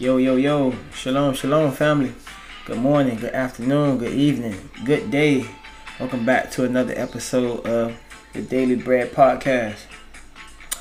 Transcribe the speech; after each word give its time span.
Yo, 0.00 0.16
yo, 0.16 0.36
yo. 0.36 0.72
Shalom, 0.94 1.34
shalom, 1.34 1.70
family. 1.72 2.14
Good 2.64 2.78
morning, 2.78 3.18
good 3.18 3.34
afternoon, 3.34 3.98
good 3.98 4.14
evening, 4.14 4.70
good 4.86 5.10
day. 5.10 5.44
Welcome 5.98 6.24
back 6.24 6.50
to 6.52 6.64
another 6.64 6.94
episode 6.96 7.66
of 7.66 7.94
the 8.32 8.40
Daily 8.40 8.76
Bread 8.76 9.12
Podcast, 9.12 9.80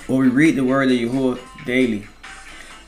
where 0.07 0.19
we 0.19 0.29
read 0.29 0.55
the 0.55 0.63
word 0.63 0.89
of 0.89 0.97
Yahuwah 0.97 1.37
daily. 1.65 2.07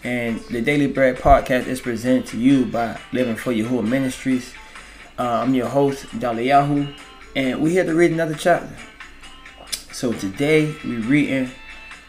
And 0.06 0.40
the 0.50 0.62
Daily 0.62 0.88
Bread 0.88 1.18
Podcast 1.18 1.68
is 1.68 1.82
presented 1.82 2.28
to 2.28 2.38
you 2.38 2.66
by 2.66 2.98
Living 3.12 3.36
for 3.36 3.52
Yahuwah 3.52 3.86
Ministries. 3.86 4.54
Uh, 5.20 5.42
I'm 5.44 5.54
your 5.54 5.68
host, 5.68 6.06
Dalayahu, 6.18 6.96
and 7.36 7.62
we're 7.62 7.72
here 7.72 7.84
to 7.84 7.94
read 7.94 8.12
another 8.12 8.36
chapter. 8.36 8.74
So 9.92 10.14
today 10.14 10.74
we're 10.86 11.02
reading 11.02 11.52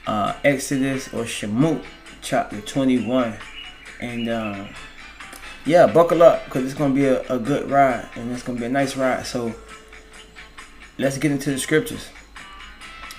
uh, 0.07 0.34
Exodus 0.45 1.09
or 1.09 1.25
Shemot, 1.25 1.84
chapter 2.20 2.61
21. 2.61 3.36
And 4.02 4.28
uh, 4.28 4.66
yeah, 5.64 5.86
buckle 5.86 6.24
up 6.24 6.44
because 6.44 6.64
it's 6.64 6.74
to 6.74 6.88
be 6.94 7.04
a, 7.06 7.22
a 7.29 7.38
good 7.38 7.70
ride 7.70 8.08
and 8.16 8.32
it's 8.32 8.43
to 8.56 8.60
be 8.60 8.66
a 8.66 8.68
nice 8.68 8.96
ride. 8.96 9.24
So 9.24 9.54
let's 10.98 11.18
get 11.18 11.30
into 11.30 11.52
the 11.52 11.58
scriptures. 11.58 12.08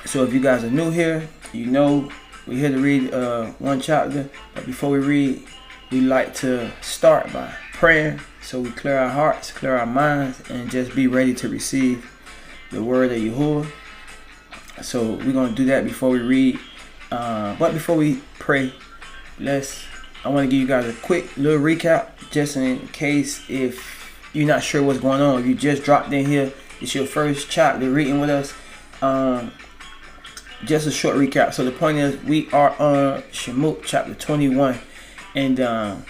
So 0.05 0.25
if 0.25 0.33
you 0.33 0.41
guys 0.41 0.65
are 0.65 0.69
new 0.69 0.91
here, 0.91 1.29
you 1.53 1.67
know 1.67 2.11
we're 2.45 2.57
here 2.57 2.71
to 2.71 2.79
read 2.79 3.13
uh, 3.13 3.45
one 3.59 3.79
chapter. 3.79 4.29
But 4.53 4.65
before 4.65 4.89
we 4.89 4.97
read, 4.97 5.43
we 5.89 6.01
like 6.01 6.33
to 6.35 6.69
start 6.81 7.31
by 7.31 7.53
praying 7.71 8.19
so 8.41 8.59
we 8.59 8.71
clear 8.71 8.97
our 8.97 9.09
hearts, 9.09 9.53
clear 9.53 9.77
our 9.77 9.85
minds, 9.85 10.41
and 10.49 10.69
just 10.69 10.93
be 10.93 11.07
ready 11.07 11.33
to 11.35 11.47
receive 11.47 12.11
the 12.71 12.83
word 12.83 13.09
of 13.13 13.19
Yahuwah. 13.19 13.71
So 14.81 15.13
we're 15.13 15.31
to 15.31 15.55
do 15.55 15.65
that 15.65 15.85
before 15.85 16.09
we 16.09 16.19
read. 16.19 16.59
Uh, 17.09 17.55
but 17.57 17.71
before 17.71 17.95
we 17.95 18.21
pray, 18.39 18.73
let's 19.39 19.85
I 20.25 20.29
want 20.29 20.49
to 20.49 20.51
give 20.51 20.61
you 20.61 20.67
guys 20.67 20.85
a 20.85 20.93
quick 21.01 21.35
little 21.35 21.59
recap 21.59 22.11
just 22.31 22.55
in 22.55 22.87
case 22.89 23.41
if 23.49 24.29
you're 24.33 24.47
not 24.47 24.63
sure 24.63 24.81
what's 24.81 24.99
going 24.99 25.21
on. 25.21 25.41
If 25.41 25.45
you 25.45 25.53
just 25.53 25.83
dropped 25.83 26.13
in 26.13 26.25
here, 26.25 26.53
it's 26.79 26.95
your 26.95 27.05
first 27.05 27.49
chapter 27.49 27.89
reading 27.89 28.21
with 28.21 28.29
us. 28.29 28.53
Um, 29.01 29.51
just 30.63 30.87
a 30.87 30.91
short 30.91 31.17
recap. 31.17 31.53
So 31.53 31.65
the 31.65 31.71
point 31.71 31.97
is, 31.97 32.21
we 32.23 32.49
are 32.51 32.69
on 32.79 33.21
Shemot 33.33 33.83
chapter 33.83 34.13
21, 34.13 34.79
and 35.35 35.59
um, 35.59 36.05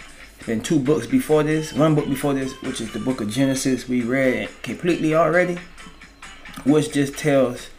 been 0.45 0.61
two 0.61 0.80
books 0.80 1.08
before 1.08 1.42
this. 1.42 1.73
One 1.73 1.95
book 1.95 2.08
before 2.08 2.36
this, 2.36 2.53
which 2.61 2.81
is 2.81 2.94
the 2.94 3.00
book 3.00 3.20
of 3.20 3.30
Genesis, 3.30 3.88
we 3.88 4.03
read 4.03 4.50
completely 4.61 5.16
already, 5.16 5.58
which 6.66 6.94
just 6.94 7.17
tells 7.17 7.70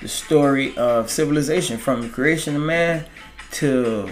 the 0.00 0.08
story 0.08 0.76
of 0.76 1.10
civilization 1.10 1.78
from 1.78 2.02
the 2.02 2.08
creation 2.08 2.56
of 2.56 2.62
man 2.62 3.06
to 3.52 4.10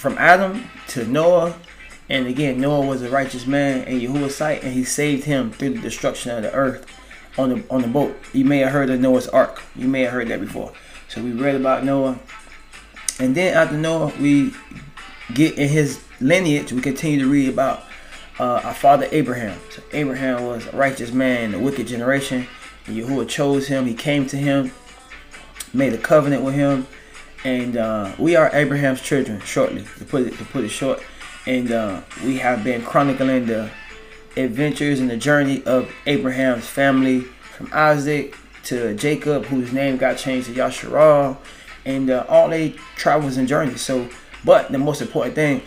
from 0.00 0.16
Adam 0.16 0.64
to 0.88 1.04
Noah. 1.04 1.54
And 2.08 2.26
again, 2.26 2.60
Noah 2.60 2.86
was 2.86 3.02
a 3.02 3.10
righteous 3.10 3.46
man 3.46 3.86
in 3.86 4.00
Yahuwah's 4.00 4.34
sight, 4.34 4.64
and 4.64 4.72
he 4.72 4.82
saved 4.82 5.24
him 5.24 5.52
through 5.52 5.74
the 5.74 5.80
destruction 5.80 6.32
of 6.32 6.42
the 6.42 6.52
earth 6.52 6.86
on 7.38 7.50
the 7.50 7.64
on 7.70 7.82
the 7.82 7.88
boat. 7.88 8.16
You 8.32 8.44
may 8.44 8.58
have 8.58 8.72
heard 8.72 8.90
of 8.90 8.98
Noah's 8.98 9.28
Ark. 9.28 9.62
You 9.76 9.86
may 9.86 10.02
have 10.02 10.12
heard 10.12 10.28
that 10.28 10.40
before. 10.40 10.72
So 11.08 11.22
we 11.22 11.32
read 11.32 11.54
about 11.54 11.84
Noah. 11.84 12.18
And 13.20 13.34
then 13.34 13.54
after 13.54 13.76
Noah, 13.76 14.12
we 14.18 14.52
get 15.34 15.58
in 15.58 15.68
his 15.68 16.02
lineage, 16.20 16.72
we 16.72 16.80
continue 16.80 17.20
to 17.20 17.30
read 17.30 17.48
about 17.48 17.84
uh, 18.38 18.62
our 18.64 18.74
father 18.74 19.06
Abraham. 19.12 19.60
So 19.70 19.82
Abraham 19.92 20.46
was 20.46 20.66
a 20.66 20.76
righteous 20.76 21.12
man 21.12 21.44
in 21.44 21.52
the 21.52 21.58
wicked 21.58 21.86
generation. 21.86 22.46
And 22.86 22.96
Yahuwah 22.96 23.28
chose 23.28 23.68
him. 23.68 23.84
He 23.84 23.94
came 23.94 24.26
to 24.28 24.36
him, 24.36 24.72
made 25.74 25.92
a 25.92 25.98
covenant 25.98 26.42
with 26.42 26.54
him, 26.54 26.86
and 27.44 27.76
uh, 27.76 28.12
we 28.18 28.36
are 28.36 28.50
Abraham's 28.54 29.00
children. 29.00 29.40
Shortly, 29.40 29.84
to 29.98 30.04
put 30.04 30.26
it 30.26 30.36
to 30.38 30.44
put 30.44 30.64
it 30.64 30.68
short, 30.68 31.02
and 31.46 31.70
uh, 31.72 32.02
we 32.24 32.38
have 32.38 32.64
been 32.64 32.82
chronicling 32.82 33.46
the 33.46 33.70
adventures 34.36 35.00
and 35.00 35.10
the 35.10 35.16
journey 35.16 35.62
of 35.64 35.90
Abraham's 36.06 36.66
family 36.66 37.22
from 37.56 37.70
Isaac 37.72 38.36
to 38.64 38.94
Jacob, 38.94 39.46
whose 39.46 39.72
name 39.72 39.96
got 39.96 40.18
changed 40.18 40.48
to 40.48 40.54
Yasharal, 40.54 41.36
and 41.84 42.10
uh, 42.10 42.24
all 42.28 42.48
their 42.48 42.72
travels 42.96 43.36
and 43.36 43.48
journeys. 43.48 43.80
So, 43.80 44.08
but 44.44 44.70
the 44.70 44.78
most 44.78 45.00
important 45.00 45.34
thing, 45.34 45.62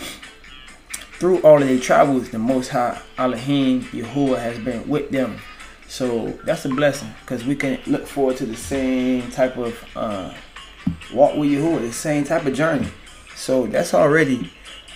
through 1.14 1.42
all 1.42 1.62
of 1.62 1.68
their 1.68 1.80
travels, 1.80 2.30
the 2.30 2.40
Most 2.40 2.70
High 2.70 3.02
Elohim 3.18 3.84
Yahuwah 3.84 4.40
has 4.40 4.60
been 4.60 4.88
with 4.88 5.10
them. 5.10 5.40
So 5.88 6.30
that's 6.44 6.66
a 6.66 6.70
blessing 6.70 7.14
because 7.22 7.46
we 7.46 7.56
can 7.56 7.80
look 7.86 8.08
forward 8.08 8.38
to 8.38 8.46
the 8.46 8.56
same 8.56 9.30
type 9.32 9.58
of 9.58 9.78
uh, 9.96 10.34
walk 11.14 11.36
with 11.36 11.50
Yahuwah, 11.50 11.82
the 11.82 11.94
same 11.94 12.24
type 12.24 12.46
of 12.46 12.54
journey. 12.54 12.88
So 13.36 13.68
that's 13.68 13.94
already, 13.94 14.52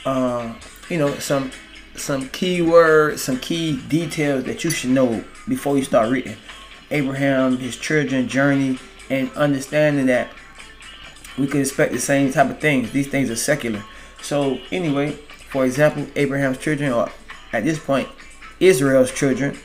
uh, 0.06 0.54
you 0.90 0.98
know, 0.98 1.16
some 1.20 1.52
some 1.96 2.30
key 2.30 2.62
words, 2.62 3.24
some 3.24 3.40
key 3.40 3.82
details 3.88 4.44
that 4.46 4.64
you 4.64 4.70
should 4.70 4.92
know 4.92 5.24
before 5.48 5.78
you 5.78 5.84
start 5.84 6.12
reading. 6.12 6.38
Abraham, 6.92 7.58
his 7.58 7.76
children 7.76 8.28
journey, 8.28 8.80
and 9.10 9.32
understanding 9.32 10.06
that 10.06 10.30
we 11.38 11.48
could 11.48 11.62
expect 11.62 11.92
the 11.92 12.00
same 12.00 12.32
type 12.32 12.50
of 12.50 12.60
things. 12.60 12.92
These 12.92 13.08
things 13.08 13.30
are 13.30 13.36
secular. 13.36 13.84
So 14.22 14.60
anyway, 14.72 15.12
for 15.50 15.66
example, 15.66 16.08
Abraham's 16.16 16.58
children, 16.58 16.92
or 16.94 17.10
at 17.54 17.64
this 17.64 17.80
point, 17.80 18.08
Israel's 18.60 19.12
children, 19.12 19.58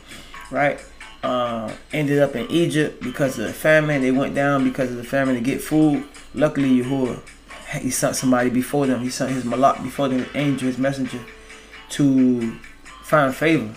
right, 0.50 0.80
uh, 1.22 1.72
ended 1.92 2.18
up 2.18 2.34
in 2.34 2.50
Egypt 2.50 3.02
because 3.02 3.38
of 3.38 3.46
the 3.46 3.52
famine. 3.52 4.02
They 4.02 4.10
went 4.10 4.34
down 4.34 4.64
because 4.64 4.90
of 4.90 4.96
the 4.96 5.04
famine 5.04 5.34
to 5.34 5.40
get 5.40 5.60
food. 5.60 6.04
Luckily, 6.34 6.68
Yahuwah, 6.82 7.20
he 7.80 7.90
sent 7.90 8.16
somebody 8.16 8.50
before 8.50 8.86
them. 8.86 9.00
He 9.00 9.10
sent 9.10 9.32
his 9.32 9.44
malak 9.44 9.82
before 9.82 10.08
them, 10.08 10.26
angel, 10.34 10.66
his 10.66 10.78
messenger, 10.78 11.20
to 11.90 12.58
find 13.02 13.34
favor 13.34 13.74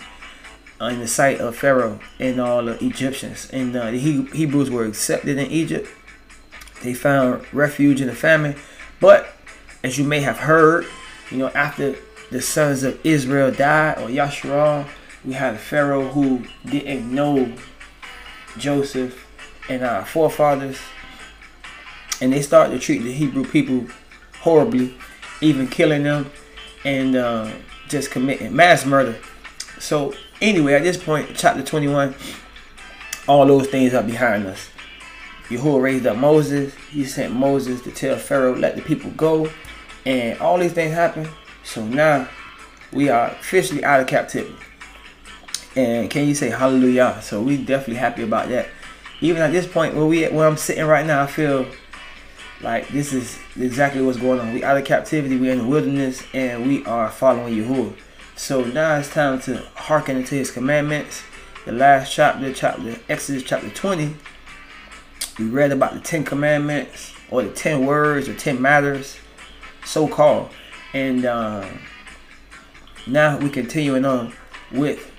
in 0.80 0.98
the 0.98 1.08
sight 1.08 1.40
of 1.40 1.56
Pharaoh 1.56 2.00
and 2.18 2.40
all 2.40 2.64
the 2.64 2.82
Egyptians. 2.84 3.48
And 3.52 3.74
uh, 3.74 3.90
the 3.90 3.98
Hebrews 3.98 4.70
were 4.70 4.84
accepted 4.84 5.38
in 5.38 5.50
Egypt. 5.50 5.88
They 6.82 6.94
found 6.94 7.46
refuge 7.52 8.00
in 8.00 8.08
the 8.08 8.14
famine. 8.14 8.56
But 9.00 9.28
as 9.82 9.98
you 9.98 10.04
may 10.04 10.20
have 10.20 10.38
heard, 10.38 10.86
you 11.30 11.38
know, 11.38 11.48
after 11.48 11.96
the 12.30 12.42
sons 12.42 12.82
of 12.82 13.04
Israel 13.04 13.50
died, 13.50 13.98
or 13.98 14.08
Yasharal, 14.08 14.86
we 15.26 15.32
had 15.32 15.54
a 15.54 15.58
Pharaoh 15.58 16.06
who 16.06 16.44
didn't 16.64 17.12
know 17.12 17.52
Joseph 18.56 19.26
and 19.68 19.82
our 19.82 20.04
forefathers. 20.04 20.78
And 22.20 22.32
they 22.32 22.40
started 22.42 22.74
to 22.74 22.78
treat 22.78 22.98
the 22.98 23.12
Hebrew 23.12 23.44
people 23.44 23.88
horribly, 24.40 24.94
even 25.40 25.66
killing 25.66 26.04
them 26.04 26.30
and 26.84 27.16
uh, 27.16 27.50
just 27.88 28.12
committing 28.12 28.54
mass 28.54 28.86
murder. 28.86 29.18
So 29.80 30.14
anyway, 30.40 30.74
at 30.74 30.84
this 30.84 30.96
point, 30.96 31.30
chapter 31.34 31.62
21, 31.62 32.14
all 33.28 33.44
those 33.46 33.66
things 33.66 33.92
are 33.92 34.04
behind 34.04 34.46
us. 34.46 34.68
Yahuwah 35.48 35.82
raised 35.82 36.06
up 36.06 36.16
Moses. 36.16 36.74
He 36.90 37.04
sent 37.04 37.34
Moses 37.34 37.82
to 37.82 37.90
tell 37.90 38.16
Pharaoh, 38.16 38.54
let 38.54 38.76
the 38.76 38.82
people 38.82 39.10
go. 39.10 39.50
And 40.04 40.38
all 40.38 40.58
these 40.58 40.72
things 40.72 40.94
happened. 40.94 41.28
So 41.64 41.84
now 41.84 42.28
we 42.92 43.08
are 43.08 43.30
officially 43.30 43.84
out 43.84 44.00
of 44.00 44.06
captivity. 44.06 44.54
And 45.76 46.10
can 46.10 46.26
you 46.26 46.34
say 46.34 46.48
hallelujah? 46.48 47.20
So 47.22 47.42
we 47.42 47.58
definitely 47.58 47.96
happy 47.96 48.22
about 48.22 48.48
that. 48.48 48.68
Even 49.20 49.42
at 49.42 49.52
this 49.52 49.66
point 49.66 49.94
where 49.94 50.06
we 50.06 50.26
where 50.28 50.48
I'm 50.48 50.56
sitting 50.56 50.86
right 50.86 51.04
now, 51.04 51.22
I 51.22 51.26
feel 51.26 51.66
like 52.62 52.88
this 52.88 53.12
is 53.12 53.38
exactly 53.58 54.00
what's 54.02 54.18
going 54.18 54.40
on. 54.40 54.54
We 54.54 54.64
out 54.64 54.78
of 54.78 54.84
captivity, 54.86 55.36
we're 55.36 55.52
in 55.52 55.58
the 55.58 55.66
wilderness, 55.66 56.22
and 56.32 56.66
we 56.66 56.84
are 56.86 57.10
following 57.10 57.54
Yahuwah. 57.54 57.94
So 58.36 58.64
now 58.64 58.96
it's 58.96 59.10
time 59.10 59.40
to 59.42 59.58
hearken 59.74 60.24
to 60.24 60.34
his 60.34 60.50
commandments. 60.50 61.22
The 61.66 61.72
last 61.72 62.12
chapter, 62.12 62.52
chapter 62.54 62.98
Exodus 63.08 63.42
chapter 63.42 63.68
20, 63.68 64.14
we 65.38 65.44
read 65.46 65.72
about 65.72 65.94
the 65.94 66.00
Ten 66.00 66.24
Commandments 66.24 67.12
or 67.30 67.42
the 67.42 67.50
ten 67.50 67.84
words 67.84 68.28
or 68.28 68.34
ten 68.34 68.62
matters, 68.62 69.18
so 69.84 70.08
called. 70.08 70.50
And 70.94 71.26
um, 71.26 71.80
now 73.06 73.38
we 73.38 73.50
continuing 73.50 74.04
on 74.04 74.32
with 74.72 75.10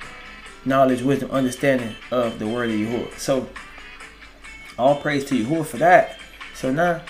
knowledge, 0.65 1.01
wisdom, 1.01 1.31
understanding 1.31 1.95
of 2.11 2.39
the 2.39 2.47
word 2.47 2.69
of 2.69 2.75
Yahuwah. 2.75 3.17
So 3.17 3.49
all 4.77 4.95
praise 4.95 5.25
to 5.25 5.43
Yahuwah 5.43 5.65
for 5.65 5.77
that. 5.77 6.19
So 6.53 6.71
now 6.71 7.01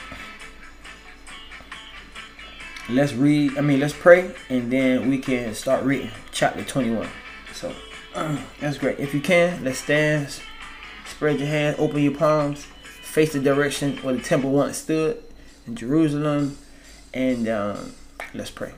let's 2.89 3.13
read, 3.13 3.57
I 3.57 3.61
mean 3.61 3.79
let's 3.79 3.93
pray 3.93 4.33
and 4.49 4.71
then 4.71 5.09
we 5.09 5.19
can 5.19 5.53
start 5.53 5.83
reading 5.83 6.11
chapter 6.31 6.63
21. 6.63 7.07
So 7.53 7.73
that's 8.59 8.77
great. 8.77 8.99
If 8.99 9.13
you 9.13 9.21
can, 9.21 9.63
let's 9.63 9.79
stand, 9.79 10.39
spread 11.05 11.39
your 11.39 11.47
hands, 11.47 11.77
open 11.79 12.01
your 12.01 12.15
palms, 12.15 12.65
face 12.65 13.33
the 13.33 13.39
direction 13.39 13.97
where 13.97 14.13
the 14.13 14.21
temple 14.21 14.51
once 14.51 14.77
stood 14.77 15.23
in 15.65 15.75
Jerusalem, 15.75 16.57
and 17.13 17.47
um, 17.47 17.93
let's 18.33 18.51
pray. 18.51 18.73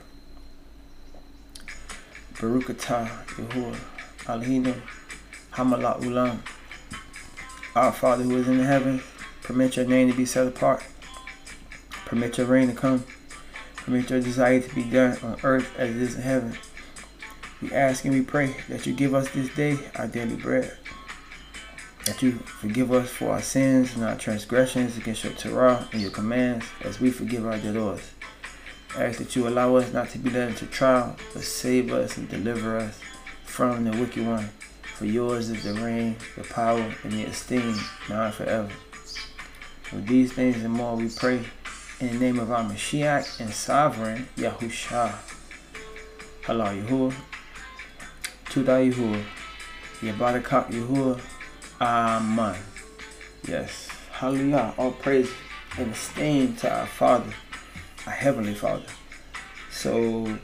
Baruch 2.40 2.68
atah 2.68 3.08
Yahuwah 3.36 3.76
Alhino 4.26 4.74
Hamalat 5.52 6.00
Ulam. 6.02 6.40
Our 7.74 7.92
Father 7.92 8.24
who 8.24 8.36
is 8.36 8.48
in 8.48 8.58
the 8.58 8.64
heavens, 8.64 9.02
permit 9.42 9.76
your 9.76 9.86
name 9.86 10.10
to 10.10 10.16
be 10.16 10.26
set 10.26 10.46
apart. 10.46 10.82
Permit 12.06 12.38
your 12.38 12.46
reign 12.46 12.68
to 12.68 12.74
come. 12.74 13.04
Permit 13.76 14.10
your 14.10 14.20
desire 14.20 14.60
to 14.60 14.74
be 14.74 14.84
done 14.84 15.16
on 15.22 15.38
earth 15.42 15.70
as 15.78 15.90
it 15.90 16.02
is 16.02 16.14
in 16.16 16.22
heaven. 16.22 16.58
We 17.62 17.72
ask 17.72 18.04
and 18.04 18.14
we 18.14 18.22
pray 18.22 18.56
that 18.68 18.86
you 18.86 18.92
give 18.92 19.14
us 19.14 19.30
this 19.30 19.54
day 19.54 19.78
our 19.96 20.06
daily 20.06 20.36
bread. 20.36 20.76
That 22.06 22.22
you 22.22 22.32
forgive 22.32 22.92
us 22.92 23.08
for 23.10 23.30
our 23.30 23.42
sins 23.42 23.94
and 23.94 24.04
our 24.04 24.16
transgressions 24.16 24.96
against 24.96 25.24
your 25.24 25.34
Torah 25.34 25.88
and 25.92 26.00
your 26.00 26.10
commands 26.10 26.66
as 26.82 27.00
we 27.00 27.10
forgive 27.10 27.46
our 27.46 27.58
debtors. 27.58 28.10
I 28.96 29.04
ask 29.04 29.18
that 29.18 29.36
you 29.36 29.46
allow 29.46 29.76
us 29.76 29.92
not 29.92 30.08
to 30.10 30.18
be 30.18 30.30
led 30.30 30.48
into 30.48 30.66
trial, 30.66 31.16
but 31.32 31.42
save 31.42 31.92
us 31.92 32.16
and 32.16 32.28
deliver 32.28 32.76
us 32.76 32.98
from 33.50 33.84
the 33.84 33.90
wicked 33.98 34.26
one. 34.26 34.48
For 34.94 35.06
yours 35.06 35.50
is 35.50 35.64
the 35.64 35.74
reign, 35.74 36.16
the 36.36 36.44
power, 36.44 36.94
and 37.02 37.12
the 37.12 37.24
esteem, 37.24 37.74
now 38.08 38.26
and 38.26 38.34
forever. 38.34 38.70
For 39.82 39.96
these 39.96 40.32
things 40.32 40.62
and 40.62 40.72
more 40.72 40.94
we 40.96 41.08
pray 41.08 41.42
in 41.98 42.06
the 42.08 42.18
name 42.18 42.38
of 42.38 42.52
our 42.52 42.62
Mashiach 42.62 43.40
and 43.40 43.50
sovereign 43.52 44.28
Yahusha. 44.36 45.14
Halal 46.42 46.86
Yahuwah. 46.86 47.14
Tuda 48.46 48.92
Yahuwah. 48.92 49.24
Yabarakak 50.00 50.70
Yahuwah. 50.70 51.20
Amen. 51.80 52.56
Yes. 53.48 53.88
Hallelujah. 54.12 54.74
All 54.78 54.92
praise 54.92 55.30
and 55.76 55.92
esteem 55.92 56.54
to 56.56 56.72
our 56.72 56.86
Father, 56.86 57.32
our 58.06 58.12
Heavenly 58.12 58.54
Father. 58.54 58.86
So, 59.72 60.38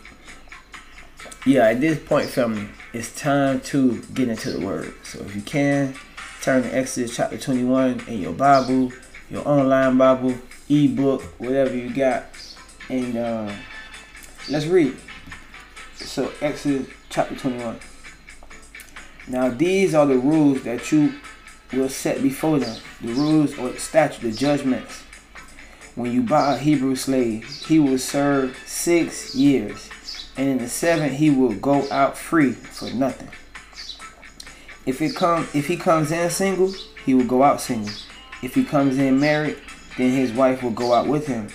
yeah, 1.47 1.69
at 1.69 1.81
this 1.81 1.99
point, 1.99 2.29
family, 2.29 2.69
it's 2.93 3.15
time 3.15 3.61
to 3.61 4.03
get 4.15 4.29
into 4.29 4.51
the 4.51 4.67
Word. 4.67 4.93
So, 5.05 5.21
if 5.21 5.37
you 5.37 5.43
can, 5.43 5.95
turn 6.43 6.65
to 6.65 6.77
Exodus 6.77 7.15
chapter 7.15 7.39
21 7.39 8.03
in 8.09 8.21
your 8.21 8.33
Bible, 8.33 8.93
your 9.31 9.47
online 9.47 9.97
Bible, 9.97 10.35
ebook, 10.69 11.23
whatever 11.39 11.75
you 11.75 11.95
got, 11.95 12.25
and 12.91 13.17
uh, 13.17 13.53
let's 14.51 14.67
read. 14.67 14.97
So, 15.95 16.33
Exodus 16.41 16.89
chapter 17.11 17.37
21. 17.37 17.79
Now, 19.29 19.49
these 19.49 19.95
are 19.95 20.07
the 20.07 20.19
rules 20.19 20.63
that 20.65 20.91
you 20.91 21.15
will 21.73 21.89
set 21.89 22.23
before 22.23 22.59
them 22.59 22.81
the 23.01 23.13
rules 23.13 23.57
or 23.59 23.71
the 23.71 23.79
statute, 23.79 24.23
the 24.23 24.33
judgments. 24.33 25.03
When 25.95 26.13
you 26.13 26.23
buy 26.23 26.55
a 26.55 26.59
Hebrew 26.59 26.97
slave, 26.97 27.47
he 27.67 27.79
will 27.79 27.99
serve 27.99 28.59
six 28.67 29.35
years, 29.35 29.89
and 30.37 30.49
in 30.49 30.59
the 30.59 30.69
seventh 30.69 31.15
he 31.15 31.31
will 31.31 31.55
go 31.55 31.91
out 31.91 32.17
free 32.17 32.53
for 32.53 32.91
nothing. 32.91 33.29
If 34.85 35.03
it 35.03 35.17
come, 35.17 35.49
if 35.55 35.67
he 35.67 35.77
comes 35.77 36.13
in 36.13 36.31
single, 36.31 36.73
he 37.05 37.15
will 37.15 37.25
go 37.25 37.43
out 37.43 37.61
single. 37.61 37.95
If 38.43 38.55
he 38.55 38.65
comes 38.65 38.99
in 38.99 39.19
married, 39.19 39.59
then 39.97 40.11
his 40.11 40.33
wife 40.33 40.63
will 40.63 40.71
go 40.71 40.93
out 40.93 41.07
with 41.07 41.27
him. 41.27 41.49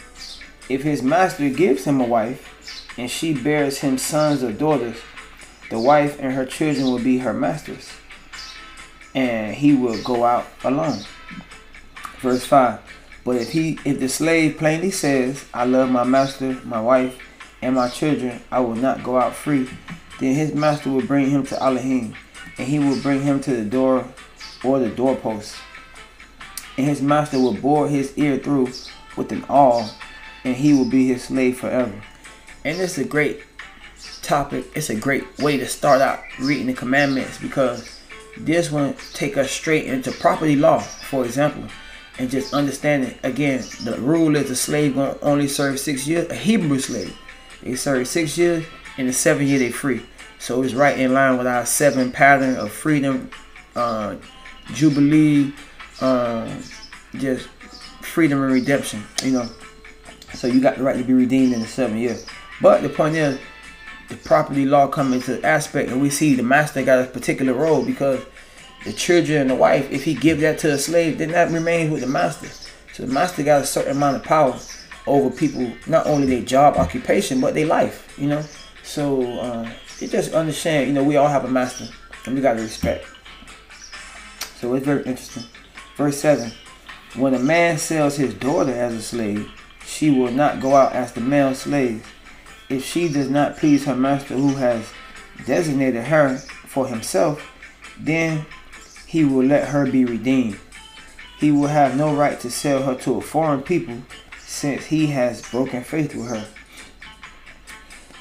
If 0.68 0.84
his 0.84 1.02
master 1.02 1.50
gives 1.50 1.86
him 1.86 2.02
a 2.02 2.06
wife, 2.06 2.48
and 2.98 3.10
she 3.10 3.34
bears 3.34 3.80
him 3.80 3.98
sons 3.98 4.44
or 4.44 4.52
daughters, 4.52 4.98
the 5.70 5.80
wife 5.80 6.20
and 6.20 6.34
her 6.34 6.46
children 6.46 6.86
will 6.86 7.00
be 7.00 7.20
her 7.20 7.34
masters 7.34 7.90
and 9.14 9.56
he 9.56 9.74
will 9.74 10.02
go 10.04 10.24
out 10.24 10.48
alone. 10.64 11.00
Verse 12.20 12.46
5. 12.46 12.80
But 13.24 13.36
if 13.38 13.52
he 13.52 13.80
if 13.86 14.00
the 14.00 14.10
slave 14.10 14.58
plainly 14.58 14.92
says, 14.92 15.46
I 15.54 15.66
love 15.66 15.90
my 15.90 16.04
master, 16.04 16.60
my 16.64 16.82
wife, 16.82 17.20
and 17.62 17.76
my 17.76 17.90
children, 17.90 18.42
I 18.52 18.60
will 18.60 18.76
not 18.76 19.04
go 19.04 19.18
out 19.18 19.36
free, 19.36 19.70
then 20.20 20.36
his 20.36 20.54
master 20.54 20.90
will 20.90 21.06
bring 21.06 21.30
him 21.30 21.46
to 21.48 21.62
Elohim, 21.62 22.16
and 22.58 22.68
he 22.68 22.80
will 22.80 23.02
bring 23.02 23.22
him 23.22 23.40
to 23.42 23.56
the 23.56 23.66
door 23.66 24.06
or 24.64 24.80
the 24.80 24.90
doorpost. 24.90 25.56
And 26.78 26.88
his 26.88 27.02
master 27.02 27.40
will 27.40 27.54
bore 27.54 27.88
his 27.88 28.18
ear 28.18 28.38
through 28.38 28.72
with 29.16 29.32
an 29.32 29.44
awl, 29.50 29.90
and 30.44 30.56
he 30.56 30.74
will 30.74 30.90
be 30.90 31.08
his 31.08 31.26
slave 31.26 31.60
forever. 31.60 32.02
And 32.64 32.80
it's 32.80 32.98
a 32.98 33.06
great 33.06 33.42
topic. 34.22 34.66
It's 34.76 34.90
a 34.90 34.96
great 34.96 35.26
way 35.40 35.58
to 35.58 35.68
start 35.68 36.02
out 36.02 36.20
reading 36.40 36.68
the 36.68 36.74
commandments 36.74 37.40
because 37.40 38.00
this 38.38 38.72
one 38.72 38.96
take 39.14 39.38
us 39.38 39.52
straight 39.52 39.86
into 39.86 40.12
property 40.12 40.56
law, 40.56 40.80
for 40.80 41.26
example, 41.26 41.66
and 42.18 42.30
just 42.30 42.54
understanding 42.54 43.18
again 43.24 43.64
the 43.84 43.98
rule 44.00 44.36
is 44.36 44.48
the 44.48 44.56
slave 44.56 44.98
only 44.98 45.48
serve 45.48 45.80
six 45.80 46.08
years. 46.08 46.30
A 46.30 46.36
Hebrew 46.36 46.80
slave, 46.80 47.18
they 47.64 47.76
serve 47.76 48.08
six 48.08 48.38
years, 48.38 48.66
and 48.98 49.08
the 49.08 49.14
seventh 49.14 49.50
year 49.50 49.60
they 49.60 49.72
free. 49.72 50.06
So 50.40 50.64
it's 50.64 50.74
right 50.74 51.00
in 51.00 51.14
line 51.14 51.38
with 51.38 51.48
our 51.48 51.66
seven 51.66 52.12
pattern 52.12 52.56
of 52.56 52.72
freedom, 52.72 53.30
uh, 53.76 54.16
jubilee, 54.74 55.54
uh, 56.00 56.52
just 57.16 57.48
freedom 58.02 58.42
and 58.42 58.52
redemption. 58.52 59.04
You 59.24 59.32
know, 59.32 59.50
so 60.34 60.48
you 60.48 60.60
got 60.60 60.78
the 60.78 60.84
right 60.84 60.98
to 60.98 61.04
be 61.04 61.14
redeemed 61.14 61.54
in 61.54 61.62
the 61.62 61.68
seventh 61.68 62.00
year. 62.00 62.18
But 62.62 62.82
the 62.82 62.90
point 62.90 63.16
is, 63.16 63.40
the 64.10 64.16
property 64.18 64.66
law 64.66 64.88
come 64.88 65.14
into 65.14 65.42
aspect 65.46 65.90
and 65.90 66.02
we 66.02 66.10
see 66.10 66.36
the 66.36 66.44
master 66.44 66.84
got 66.84 67.00
a 67.00 67.08
particular 67.08 67.54
role 67.54 67.86
because 67.86 68.24
the 68.84 68.94
children 68.94 69.42
and 69.42 69.50
the 69.50 69.56
wife, 69.56 69.90
if 69.92 70.04
he 70.04 70.14
give 70.14 70.42
that 70.42 70.60
to 70.60 70.74
a 70.74 70.78
slave, 70.78 71.18
then 71.18 71.32
that 71.32 71.52
remains 71.52 71.92
with 71.92 72.02
the 72.02 72.08
master. 72.08 72.48
So 72.94 73.06
the 73.06 73.14
master 73.14 73.44
got 73.44 73.62
a 73.62 73.66
certain 73.66 73.96
amount 73.96 74.18
of 74.18 74.24
power 74.24 74.60
over 75.08 75.36
people, 75.36 75.72
not 75.88 76.08
only 76.08 76.28
their 76.28 76.42
job, 76.42 76.78
occupation, 76.78 77.42
but 77.42 77.54
their 77.54 77.66
life, 77.66 78.14
you 78.18 78.28
know. 78.28 78.44
So 78.84 79.40
uh, 79.40 79.70
you 80.00 80.08
just 80.08 80.34
understand, 80.34 80.88
you 80.88 80.94
know, 80.94 81.04
we 81.04 81.18
all 81.18 81.28
have 81.28 81.46
a 81.46 81.50
master 81.50 81.88
and 82.26 82.36
we 82.36 82.42
got 82.42 82.54
to 82.54 82.62
respect. 82.62 83.06
So 84.60 84.74
it's 84.74 84.86
very 84.86 85.04
interesting. 85.04 85.44
Verse 85.98 86.18
7 86.18 86.52
When 87.16 87.34
a 87.34 87.40
man 87.40 87.78
sells 87.78 88.18
his 88.18 88.34
daughter 88.34 88.72
as 88.72 88.94
a 88.94 89.02
slave, 89.02 89.50
she 89.86 90.10
will 90.12 90.32
not 90.32 90.62
go 90.62 90.76
out 90.76 90.94
as 90.94 91.14
the 91.14 91.22
male 91.22 91.56
slave 91.56 92.06
if 92.72 92.86
she 92.86 93.10
does 93.10 93.30
not 93.30 93.58
please 93.58 93.84
her 93.86 93.96
master 93.96 94.34
who 94.34 94.56
has 94.56 94.90
designated 95.46 96.04
her 96.06 96.38
for 96.38 96.88
himself, 96.88 97.52
then 98.00 98.46
he 99.06 99.26
will 99.26 99.44
let 99.44 99.68
her 99.68 99.86
be 99.86 100.06
redeemed. 100.06 100.58
He 101.38 101.52
will 101.52 101.68
have 101.68 101.98
no 101.98 102.14
right 102.16 102.40
to 102.40 102.50
sell 102.50 102.84
her 102.84 102.96
to 103.02 103.18
a 103.18 103.22
foreign 103.22 103.62
people 103.62 103.98
since 104.52 104.86
he 104.88 105.08
has 105.08 105.42
broken 105.50 105.82
faith 105.82 106.14
with 106.14 106.28
her. 106.28 106.46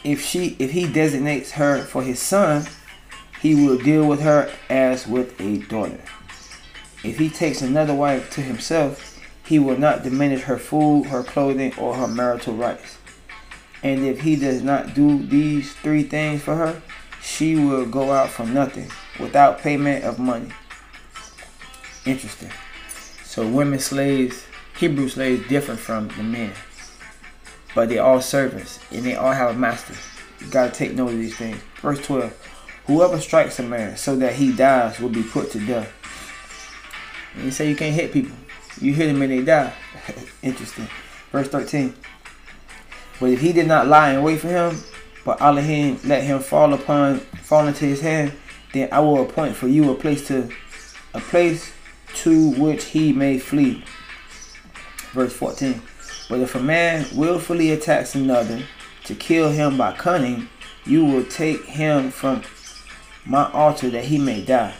If 0.04 0.24
she 0.24 0.56
if 0.58 0.70
he 0.70 0.90
designates 0.90 1.52
her 1.52 1.82
for 1.82 2.02
his 2.02 2.20
son, 2.20 2.66
he 3.42 3.54
will 3.54 3.76
deal 3.76 4.06
with 4.06 4.20
her 4.20 4.50
as 4.70 5.06
with 5.06 5.38
a 5.40 5.58
daughter. 5.58 6.00
If 7.02 7.18
he 7.18 7.28
takes 7.28 7.62
another 7.62 7.94
wife 7.94 8.30
to 8.34 8.42
himself, 8.42 9.18
he 9.44 9.58
will 9.58 9.76
not 9.76 10.04
diminish 10.04 10.42
her 10.42 10.56
food, 10.56 11.06
her 11.06 11.24
clothing, 11.24 11.74
or 11.76 11.96
her 11.96 12.06
marital 12.06 12.54
rights. 12.54 12.98
And 13.82 14.06
if 14.06 14.20
he 14.20 14.36
does 14.36 14.62
not 14.62 14.94
do 14.94 15.18
these 15.26 15.72
three 15.74 16.04
things 16.04 16.42
for 16.42 16.54
her, 16.54 16.80
she 17.20 17.56
will 17.56 17.86
go 17.86 18.12
out 18.12 18.30
for 18.30 18.46
nothing 18.46 18.88
without 19.18 19.58
payment 19.58 20.04
of 20.04 20.18
money. 20.18 20.52
Interesting. 22.06 22.52
So 23.24 23.46
women 23.46 23.80
slaves, 23.80 24.44
Hebrew 24.80 25.10
slaves 25.10 25.46
different 25.46 25.78
from 25.78 26.08
the 26.08 26.22
men. 26.22 26.52
But 27.74 27.90
they 27.90 27.98
all 27.98 28.22
servants 28.22 28.80
and 28.90 29.04
they 29.04 29.14
all 29.14 29.32
have 29.32 29.54
a 29.54 29.58
master. 29.58 29.92
You 30.40 30.50
gotta 30.50 30.72
take 30.72 30.94
note 30.94 31.10
of 31.10 31.18
these 31.18 31.36
things. 31.36 31.60
Verse 31.82 32.00
12. 32.00 32.82
Whoever 32.86 33.20
strikes 33.20 33.58
a 33.58 33.62
man 33.62 33.98
so 33.98 34.16
that 34.16 34.36
he 34.36 34.52
dies 34.52 34.98
will 34.98 35.10
be 35.10 35.22
put 35.22 35.50
to 35.50 35.58
death. 35.58 35.92
And 37.34 37.44
you 37.44 37.50
say 37.50 37.68
you 37.68 37.76
can't 37.76 37.94
hit 37.94 38.10
people. 38.10 38.34
You 38.80 38.94
hit 38.94 39.08
them 39.08 39.20
and 39.20 39.30
they 39.30 39.42
die. 39.42 39.74
Interesting. 40.42 40.88
Verse 41.30 41.48
13. 41.48 41.92
But 43.20 43.28
if 43.28 43.42
he 43.42 43.52
did 43.52 43.66
not 43.66 43.86
lie 43.86 44.12
and 44.12 44.24
wait 44.24 44.40
for 44.40 44.48
him, 44.48 44.78
but 45.26 45.42
Elohim 45.42 46.00
let 46.06 46.24
him 46.24 46.38
fall 46.38 46.72
upon 46.72 47.18
fall 47.18 47.68
into 47.68 47.84
his 47.84 48.00
hand, 48.00 48.32
then 48.72 48.88
I 48.90 49.00
will 49.00 49.20
appoint 49.22 49.56
for 49.56 49.68
you 49.68 49.90
a 49.90 49.94
place 49.94 50.26
to 50.28 50.48
a 51.12 51.20
place 51.20 51.70
to 52.14 52.52
which 52.52 52.84
he 52.86 53.12
may 53.12 53.38
flee. 53.38 53.84
Verse 55.12 55.32
14. 55.32 55.80
But 56.28 56.40
if 56.40 56.54
a 56.54 56.60
man 56.60 57.06
willfully 57.14 57.72
attacks 57.72 58.14
another 58.14 58.62
to 59.04 59.14
kill 59.14 59.50
him 59.50 59.76
by 59.76 59.92
cunning, 59.92 60.48
you 60.86 61.04
will 61.04 61.24
take 61.24 61.64
him 61.64 62.10
from 62.10 62.42
my 63.24 63.50
altar 63.52 63.90
that 63.90 64.04
he 64.04 64.18
may 64.18 64.42
die. 64.44 64.74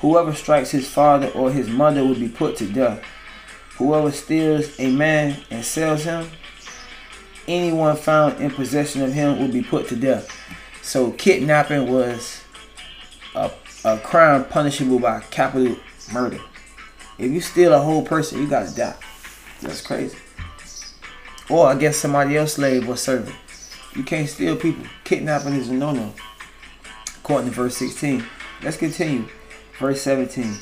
Whoever 0.00 0.32
strikes 0.32 0.70
his 0.70 0.88
father 0.88 1.28
or 1.28 1.50
his 1.50 1.68
mother 1.68 2.04
will 2.04 2.14
be 2.14 2.28
put 2.28 2.56
to 2.56 2.66
death. 2.66 3.04
Whoever 3.76 4.10
steals 4.10 4.78
a 4.78 4.90
man 4.90 5.42
and 5.50 5.64
sells 5.64 6.04
him, 6.04 6.28
anyone 7.46 7.96
found 7.96 8.40
in 8.40 8.50
possession 8.50 9.02
of 9.02 9.12
him 9.12 9.38
will 9.38 9.52
be 9.52 9.62
put 9.62 9.88
to 9.88 9.96
death. 9.96 10.30
So 10.82 11.12
kidnapping 11.12 11.90
was 11.90 12.42
a, 13.34 13.50
a 13.84 13.98
crime 13.98 14.44
punishable 14.46 14.98
by 14.98 15.20
capital 15.30 15.76
murder. 16.12 16.40
If 17.20 17.30
you 17.30 17.42
steal 17.42 17.74
a 17.74 17.78
whole 17.78 18.02
person, 18.02 18.40
you 18.40 18.48
gotta 18.48 18.74
die. 18.74 18.96
That's 19.60 19.82
crazy. 19.82 20.16
Or 21.50 21.66
I 21.66 21.74
guess 21.74 21.98
somebody 21.98 22.38
else 22.38 22.54
slave 22.54 22.88
or 22.88 22.96
servant. 22.96 23.36
You 23.94 24.04
can't 24.04 24.26
steal 24.26 24.56
people. 24.56 24.86
Kidnapping 25.04 25.52
is 25.52 25.68
a 25.68 25.74
no-no. 25.74 26.14
According 27.18 27.50
to 27.50 27.54
verse 27.54 27.76
16. 27.76 28.24
Let's 28.62 28.78
continue. 28.78 29.28
Verse 29.78 30.00
17. 30.00 30.56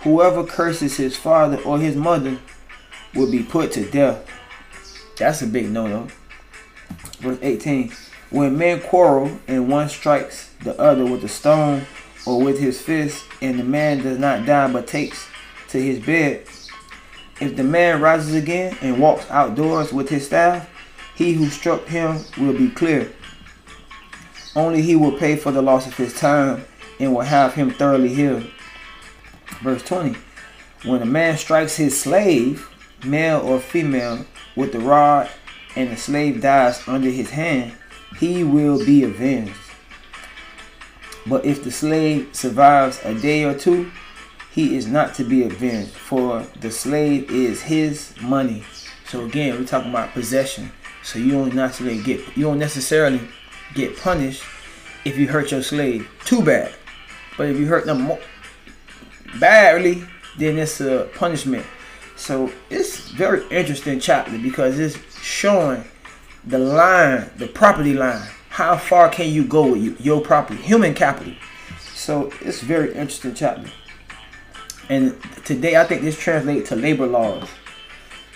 Whoever 0.00 0.44
curses 0.44 0.98
his 0.98 1.16
father 1.16 1.58
or 1.62 1.78
his 1.78 1.96
mother 1.96 2.38
will 3.14 3.30
be 3.30 3.42
put 3.42 3.72
to 3.72 3.90
death. 3.90 4.28
That's 5.16 5.40
a 5.40 5.46
big 5.46 5.70
no-no. 5.70 6.08
Verse 7.20 7.38
18. 7.40 7.90
When 8.28 8.58
men 8.58 8.80
quarrel 8.80 9.38
and 9.48 9.70
one 9.70 9.88
strikes 9.88 10.52
the 10.62 10.78
other 10.78 11.06
with 11.06 11.24
a 11.24 11.28
stone 11.28 11.86
or 12.26 12.42
with 12.42 12.58
his 12.58 12.82
fist, 12.82 13.24
and 13.40 13.58
the 13.58 13.64
man 13.64 14.02
does 14.02 14.18
not 14.18 14.44
die 14.44 14.70
but 14.70 14.86
takes 14.86 15.31
to 15.72 15.82
his 15.82 15.98
bed, 15.98 16.46
if 17.40 17.56
the 17.56 17.64
man 17.64 18.00
rises 18.00 18.34
again 18.34 18.76
and 18.82 19.00
walks 19.00 19.28
outdoors 19.30 19.92
with 19.92 20.08
his 20.08 20.26
staff, 20.26 20.68
he 21.16 21.32
who 21.32 21.48
struck 21.48 21.86
him 21.86 22.20
will 22.38 22.52
be 22.52 22.70
clear. 22.70 23.10
Only 24.54 24.82
he 24.82 24.96
will 24.96 25.18
pay 25.18 25.36
for 25.36 25.50
the 25.50 25.62
loss 25.62 25.86
of 25.86 25.96
his 25.96 26.14
time 26.14 26.64
and 27.00 27.14
will 27.14 27.22
have 27.22 27.54
him 27.54 27.70
thoroughly 27.70 28.14
healed. 28.14 28.48
Verse 29.62 29.82
20 29.82 30.16
When 30.84 31.02
a 31.02 31.06
man 31.06 31.38
strikes 31.38 31.76
his 31.76 31.98
slave, 31.98 32.68
male 33.04 33.40
or 33.40 33.58
female, 33.58 34.26
with 34.54 34.72
the 34.72 34.80
rod, 34.80 35.28
and 35.74 35.90
the 35.90 35.96
slave 35.96 36.42
dies 36.42 36.86
under 36.86 37.08
his 37.08 37.30
hand, 37.30 37.72
he 38.18 38.44
will 38.44 38.84
be 38.84 39.04
avenged. 39.04 39.54
But 41.26 41.46
if 41.46 41.64
the 41.64 41.70
slave 41.70 42.28
survives 42.32 43.00
a 43.04 43.14
day 43.14 43.44
or 43.44 43.54
two, 43.54 43.90
he 44.52 44.76
is 44.76 44.86
not 44.86 45.14
to 45.14 45.24
be 45.24 45.44
avenged, 45.44 45.92
for 45.92 46.46
the 46.60 46.70
slave 46.70 47.30
is 47.30 47.62
his 47.62 48.14
money. 48.20 48.62
So 49.06 49.24
again, 49.24 49.58
we're 49.58 49.66
talking 49.66 49.90
about 49.90 50.12
possession. 50.12 50.70
So 51.02 51.18
you 51.18 51.32
don't 51.32 51.54
necessarily 51.54 52.02
get 52.02 52.36
you 52.36 52.44
don't 52.44 52.58
necessarily 52.58 53.20
get 53.74 53.96
punished 53.96 54.44
if 55.04 55.16
you 55.16 55.26
hurt 55.26 55.50
your 55.50 55.62
slave 55.62 56.08
too 56.24 56.42
bad. 56.42 56.72
But 57.36 57.48
if 57.48 57.58
you 57.58 57.66
hurt 57.66 57.86
them 57.86 58.02
more 58.02 58.20
badly, 59.40 60.04
then 60.38 60.58
it's 60.58 60.80
a 60.80 61.08
punishment. 61.14 61.66
So 62.16 62.52
it's 62.70 63.08
very 63.10 63.48
interesting 63.48 64.00
chapter 64.00 64.38
because 64.38 64.78
it's 64.78 64.98
showing 65.20 65.84
the 66.44 66.58
line, 66.58 67.30
the 67.36 67.48
property 67.48 67.94
line. 67.94 68.28
How 68.50 68.76
far 68.76 69.08
can 69.08 69.30
you 69.30 69.44
go 69.44 69.72
with 69.72 69.98
your 70.00 70.20
property, 70.20 70.60
human 70.60 70.92
capital? 70.92 71.32
So 71.94 72.30
it's 72.42 72.60
very 72.60 72.90
interesting 72.90 73.34
chapter. 73.34 73.70
And 74.92 75.18
today 75.46 75.76
I 75.76 75.84
think 75.84 76.02
this 76.02 76.18
translates 76.18 76.68
to 76.68 76.76
labor 76.76 77.06
laws 77.06 77.48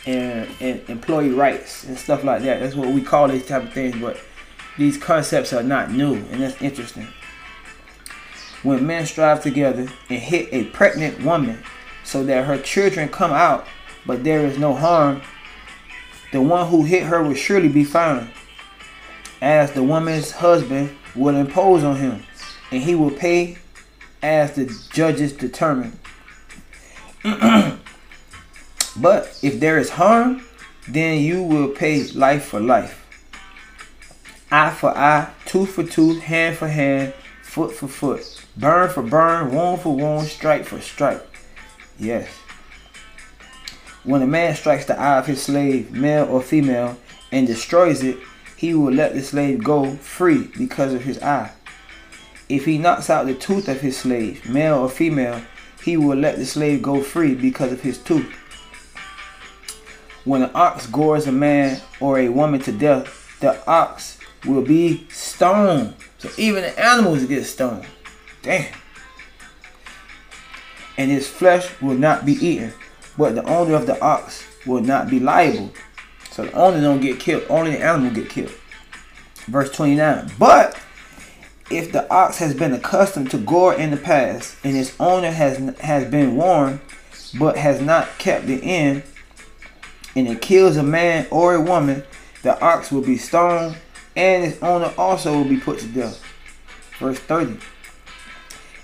and, 0.06 0.48
and 0.58 0.88
employee 0.88 1.28
rights 1.28 1.84
and 1.84 1.98
stuff 1.98 2.24
like 2.24 2.40
that. 2.44 2.60
That's 2.60 2.74
what 2.74 2.88
we 2.88 3.02
call 3.02 3.28
these 3.28 3.46
type 3.46 3.64
of 3.64 3.74
things, 3.74 4.00
but 4.00 4.18
these 4.78 4.96
concepts 4.96 5.52
are 5.52 5.62
not 5.62 5.92
new, 5.92 6.14
and 6.14 6.40
that's 6.40 6.58
interesting. 6.62 7.08
When 8.62 8.86
men 8.86 9.04
strive 9.04 9.42
together 9.42 9.86
and 10.08 10.18
hit 10.18 10.48
a 10.50 10.64
pregnant 10.70 11.22
woman 11.22 11.62
so 12.04 12.24
that 12.24 12.46
her 12.46 12.56
children 12.56 13.10
come 13.10 13.32
out, 13.32 13.66
but 14.06 14.24
there 14.24 14.46
is 14.46 14.56
no 14.56 14.72
harm, 14.72 15.20
the 16.32 16.40
one 16.40 16.68
who 16.68 16.84
hit 16.84 17.02
her 17.02 17.22
will 17.22 17.34
surely 17.34 17.68
be 17.68 17.84
found, 17.84 18.30
as 19.42 19.72
the 19.72 19.82
woman's 19.82 20.30
husband 20.30 20.96
will 21.14 21.36
impose 21.36 21.84
on 21.84 21.96
him, 21.96 22.22
and 22.70 22.82
he 22.82 22.94
will 22.94 23.10
pay 23.10 23.58
as 24.22 24.54
the 24.54 24.64
judges 24.90 25.34
determine. 25.34 25.98
but 28.96 29.38
if 29.42 29.60
there 29.60 29.78
is 29.78 29.90
harm, 29.90 30.42
then 30.88 31.20
you 31.20 31.42
will 31.42 31.68
pay 31.68 32.04
life 32.12 32.44
for 32.46 32.60
life. 32.60 33.02
Eye 34.50 34.70
for 34.70 34.96
eye, 34.96 35.30
tooth 35.44 35.70
for 35.70 35.82
tooth, 35.82 36.22
hand 36.22 36.56
for 36.56 36.68
hand, 36.68 37.12
foot 37.42 37.74
for 37.74 37.88
foot, 37.88 38.46
burn 38.56 38.90
for 38.90 39.02
burn, 39.02 39.52
wound 39.52 39.80
for 39.80 39.96
wound, 39.96 40.28
strike 40.28 40.64
for 40.64 40.80
strike. 40.80 41.22
Yes. 41.98 42.28
When 44.04 44.22
a 44.22 44.26
man 44.26 44.54
strikes 44.54 44.84
the 44.84 44.98
eye 44.98 45.18
of 45.18 45.26
his 45.26 45.42
slave, 45.42 45.90
male 45.90 46.26
or 46.26 46.40
female, 46.40 46.96
and 47.32 47.46
destroys 47.46 48.04
it, 48.04 48.18
he 48.56 48.72
will 48.72 48.92
let 48.92 49.14
the 49.14 49.22
slave 49.22 49.64
go 49.64 49.96
free 49.96 50.48
because 50.56 50.94
of 50.94 51.02
his 51.02 51.20
eye. 51.20 51.50
If 52.48 52.64
he 52.64 52.78
knocks 52.78 53.10
out 53.10 53.26
the 53.26 53.34
tooth 53.34 53.68
of 53.68 53.80
his 53.80 53.96
slave, 53.96 54.48
male 54.48 54.78
or 54.78 54.88
female, 54.88 55.42
he 55.86 55.96
will 55.96 56.16
let 56.16 56.36
the 56.36 56.44
slave 56.44 56.82
go 56.82 57.00
free 57.00 57.32
because 57.32 57.70
of 57.70 57.80
his 57.80 57.96
tooth. 57.96 58.28
When 60.24 60.42
an 60.42 60.50
ox 60.52 60.88
gores 60.88 61.28
a 61.28 61.32
man 61.32 61.80
or 62.00 62.18
a 62.18 62.28
woman 62.28 62.58
to 62.62 62.72
death, 62.72 63.38
the 63.38 63.64
ox 63.70 64.18
will 64.44 64.62
be 64.62 65.06
stoned. 65.10 65.94
So 66.18 66.28
even 66.38 66.62
the 66.62 66.76
animals 66.76 67.24
get 67.26 67.44
stoned. 67.44 67.86
Damn. 68.42 68.74
And 70.98 71.08
his 71.08 71.28
flesh 71.28 71.80
will 71.80 71.96
not 71.96 72.26
be 72.26 72.32
eaten, 72.32 72.72
but 73.16 73.36
the 73.36 73.44
owner 73.44 73.76
of 73.76 73.86
the 73.86 74.00
ox 74.00 74.44
will 74.66 74.82
not 74.82 75.08
be 75.08 75.20
liable. 75.20 75.70
So 76.32 76.46
the 76.46 76.52
owner 76.54 76.80
don't 76.80 77.00
get 77.00 77.20
killed, 77.20 77.44
only 77.48 77.70
the 77.70 77.84
animal 77.84 78.10
get 78.10 78.28
killed. 78.28 78.50
Verse 79.46 79.70
29. 79.70 80.32
But 80.36 80.80
if 81.70 81.92
the 81.92 82.08
ox 82.12 82.38
has 82.38 82.54
been 82.54 82.72
accustomed 82.72 83.30
to 83.32 83.38
gore 83.38 83.74
in 83.74 83.90
the 83.90 83.96
past, 83.96 84.56
and 84.62 84.76
its 84.76 84.94
owner 85.00 85.30
has 85.30 85.58
has 85.80 86.08
been 86.10 86.36
warned, 86.36 86.80
but 87.38 87.56
has 87.56 87.80
not 87.80 88.18
kept 88.18 88.46
the 88.46 88.62
end, 88.62 89.02
and 90.14 90.28
it 90.28 90.40
kills 90.40 90.76
a 90.76 90.82
man 90.82 91.26
or 91.30 91.54
a 91.54 91.60
woman, 91.60 92.04
the 92.42 92.58
ox 92.60 92.92
will 92.92 93.02
be 93.02 93.18
stoned, 93.18 93.76
and 94.14 94.44
its 94.44 94.62
owner 94.62 94.92
also 94.96 95.32
will 95.36 95.48
be 95.48 95.58
put 95.58 95.78
to 95.80 95.86
death. 95.88 96.22
Verse 96.98 97.18
30. 97.18 97.58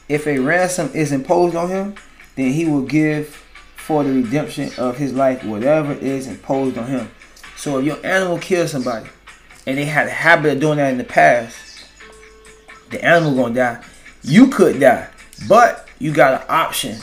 If 0.09 0.27
a 0.27 0.39
ransom 0.39 0.91
is 0.93 1.13
imposed 1.13 1.55
on 1.55 1.69
him, 1.69 1.95
then 2.35 2.53
he 2.53 2.67
will 2.67 2.83
give 2.83 3.43
for 3.77 4.05
the 4.05 4.13
redemption 4.13 4.71
of 4.77 4.97
his 4.97 5.13
life 5.13 5.45
whatever 5.45 5.93
is 5.95 6.27
imposed 6.27 6.77
on 6.77 6.87
him. 6.87 7.11
So 7.57 7.79
if 7.79 7.85
your 7.85 8.05
animal 8.05 8.39
kills 8.39 8.73
somebody, 8.73 9.09
and 9.67 9.79
they 9.79 9.85
had 9.85 10.09
a 10.09 10.11
habit 10.11 10.55
of 10.55 10.61
doing 10.61 10.79
that 10.79 10.93
in 10.93 10.99
the 10.99 11.05
past, 11.05 11.72
the 12.93 13.05
animal 13.05 13.35
gonna 13.35 13.55
die. 13.55 13.85
You 14.23 14.49
could 14.49 14.79
die, 14.79 15.09
but 15.49 15.89
you 15.99 16.13
got 16.13 16.41
an 16.41 16.47
option 16.49 16.99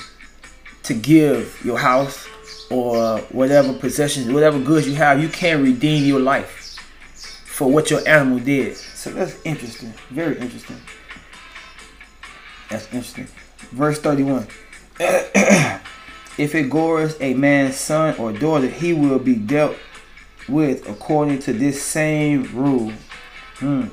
to 0.84 0.94
give 0.94 1.60
your 1.64 1.78
house 1.78 2.28
or 2.72 3.20
whatever 3.32 3.74
possessions, 3.74 4.32
whatever 4.32 4.60
goods 4.60 4.88
you 4.88 4.96
have. 4.96 5.22
You 5.22 5.30
can 5.30 5.64
redeem 5.64 6.06
your 6.06 6.20
life 6.20 6.78
for 7.46 7.70
what 7.70 7.90
your 7.90 8.08
animal 8.08 8.40
did. 8.40 8.78
So 8.78 9.12
that's 9.12 9.36
interesting, 9.44 9.94
very 10.10 10.38
interesting. 10.38 10.78
That's 12.70 12.86
interesting. 12.86 13.28
Verse 13.72 14.00
31. 14.00 14.48
if 15.00 16.56
it 16.56 16.70
gores 16.70 17.20
a 17.20 17.34
man's 17.34 17.76
son 17.76 18.16
or 18.18 18.32
daughter, 18.32 18.68
he 18.68 18.94
will 18.94 19.20
be 19.20 19.36
dealt 19.36 19.76
with 20.48 20.88
according 20.88 21.40
to 21.40 21.54
this 21.54 21.82
same 21.82 22.44
rule. 22.56 22.94
Hmm. 23.56 23.88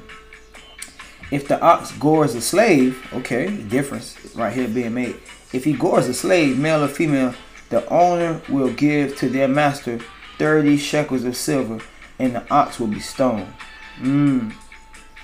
If 1.31 1.49
the 1.49 1.61
ox 1.61 1.93
gores 1.93 2.35
a 2.35 2.41
slave, 2.41 3.05
okay, 3.13 3.49
difference 3.49 4.17
right 4.37 4.53
here 4.53 4.69
being 4.69 4.95
made. 4.95 5.17
If 5.53 5.65
he 5.65 5.73
gores 5.73 6.09
a 6.09 6.15
slave, 6.15 6.59
male 6.59 6.85
or 6.85 6.89
female, 6.89 7.35
the 7.69 7.89
owner 7.89 8.41
will 8.49 8.73
give 8.73 9.17
to 9.19 9.29
their 9.29 9.49
master 9.49 9.99
30 10.39 10.77
shekels 10.77 11.25
of 11.25 11.37
silver, 11.37 11.81
and 12.19 12.35
the 12.35 12.51
ox 12.51 12.79
will 12.79 12.87
be 12.87 13.01
stoned. 13.01 13.53
Hmm. 13.97 14.51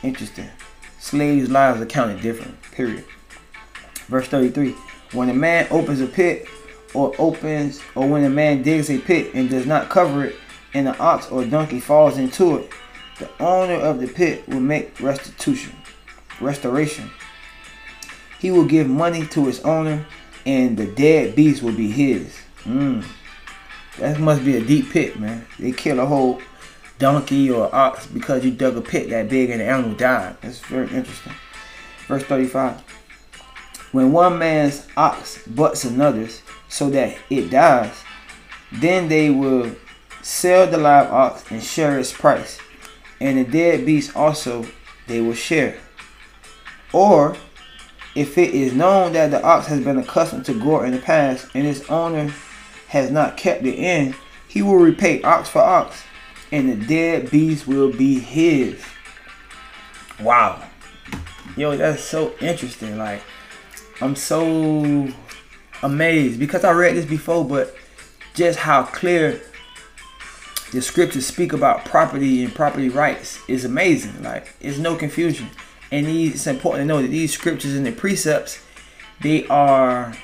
Interesting. 0.02 0.48
Slaves' 0.98 1.50
lives 1.50 1.80
are 1.80 1.86
counted 1.86 2.20
different. 2.20 2.60
Period. 2.72 3.04
Verse 4.06 4.26
33. 4.28 4.74
When 5.12 5.28
a 5.28 5.34
man 5.34 5.66
opens 5.70 6.00
a 6.00 6.06
pit 6.06 6.48
or 6.94 7.14
opens 7.18 7.80
or 7.94 8.08
when 8.08 8.24
a 8.24 8.30
man 8.30 8.62
digs 8.62 8.90
a 8.90 8.98
pit 8.98 9.34
and 9.34 9.48
does 9.48 9.66
not 9.66 9.90
cover 9.90 10.24
it 10.24 10.36
and 10.74 10.88
an 10.88 10.96
ox 10.98 11.30
or 11.30 11.44
donkey 11.44 11.80
falls 11.80 12.18
into 12.18 12.56
it, 12.56 12.70
the 13.18 13.28
owner 13.40 13.74
of 13.74 14.00
the 14.00 14.08
pit 14.08 14.48
will 14.48 14.60
make 14.60 14.98
restitution, 15.00 15.72
restoration. 16.40 17.10
He 18.38 18.50
will 18.50 18.64
give 18.64 18.88
money 18.88 19.26
to 19.28 19.46
his 19.46 19.60
owner 19.60 20.06
and 20.44 20.76
the 20.76 20.86
dead 20.86 21.36
beast 21.36 21.62
will 21.62 21.74
be 21.74 21.90
his. 21.90 22.36
Mm. 22.64 23.04
That 23.98 24.18
must 24.18 24.44
be 24.44 24.56
a 24.56 24.64
deep 24.64 24.90
pit, 24.90 25.18
man. 25.18 25.46
They 25.58 25.72
kill 25.72 26.00
a 26.00 26.06
whole 26.06 26.40
donkey 26.98 27.50
or 27.50 27.72
ox 27.74 28.06
because 28.06 28.44
you 28.44 28.50
dug 28.50 28.76
a 28.76 28.80
pit 28.80 29.10
that 29.10 29.28
big 29.28 29.50
and 29.50 29.60
the 29.60 29.64
animal 29.64 29.94
died. 29.94 30.36
That's 30.40 30.60
very 30.60 30.88
interesting. 30.94 31.32
Verse 32.08 32.22
35. 32.24 32.80
When 33.92 34.12
one 34.12 34.38
man's 34.38 34.86
ox 34.96 35.46
butts 35.46 35.84
another's 35.84 36.42
so 36.68 36.88
that 36.90 37.16
it 37.28 37.50
dies, 37.50 37.94
then 38.72 39.08
they 39.08 39.28
will 39.30 39.76
sell 40.22 40.66
the 40.66 40.78
live 40.78 41.12
ox 41.12 41.44
and 41.50 41.62
share 41.62 41.98
its 41.98 42.12
price, 42.12 42.58
and 43.20 43.38
the 43.38 43.44
dead 43.44 43.84
beast 43.84 44.16
also 44.16 44.66
they 45.06 45.20
will 45.20 45.34
share. 45.34 45.76
Or 46.92 47.36
if 48.14 48.36
it 48.36 48.50
is 48.54 48.72
known 48.74 49.14
that 49.14 49.30
the 49.30 49.42
ox 49.42 49.66
has 49.68 49.82
been 49.82 49.98
accustomed 49.98 50.44
to 50.46 50.58
gore 50.58 50.84
in 50.84 50.92
the 50.92 50.98
past 50.98 51.46
and 51.54 51.66
its 51.66 51.88
owner 51.88 52.32
has 52.88 53.10
not 53.10 53.36
kept 53.36 53.64
it 53.64 53.76
in, 53.76 54.14
he 54.46 54.60
will 54.60 54.76
repay 54.76 55.22
ox 55.22 55.48
for 55.48 55.60
ox, 55.60 56.02
and 56.50 56.68
the 56.68 56.86
dead 56.86 57.30
beast 57.30 57.66
will 57.66 57.90
be 57.90 58.18
his. 58.18 58.84
Wow. 60.20 60.62
Yo, 61.56 61.74
that's 61.76 62.04
so 62.04 62.34
interesting. 62.40 62.98
Like, 62.98 63.22
I'm 64.02 64.14
so 64.14 65.08
amazed 65.82 66.38
because 66.38 66.64
I 66.64 66.72
read 66.72 66.96
this 66.96 67.06
before, 67.06 67.46
but 67.46 67.74
just 68.34 68.58
how 68.58 68.82
clear 68.82 69.40
the 70.72 70.82
scriptures 70.82 71.26
speak 71.26 71.52
about 71.52 71.84
property 71.84 72.44
and 72.44 72.54
property 72.54 72.88
rights 72.88 73.38
is 73.48 73.64
amazing. 73.64 74.22
Like, 74.22 74.58
there's 74.58 74.78
no 74.78 74.96
confusion. 74.96 75.48
And 75.92 76.06
these, 76.06 76.34
it's 76.34 76.46
important 76.46 76.82
to 76.82 76.86
know 76.86 77.02
that 77.02 77.08
these 77.08 77.34
scriptures 77.34 77.74
and 77.74 77.86
the 77.86 77.92
precepts, 77.92 78.60
they 79.20 79.46
are, 79.48 80.16